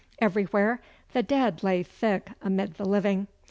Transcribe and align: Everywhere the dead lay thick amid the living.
Everywhere 0.17 0.81
the 1.13 1.21
dead 1.21 1.61
lay 1.61 1.83
thick 1.83 2.31
amid 2.41 2.73
the 2.73 2.85
living. 2.85 3.27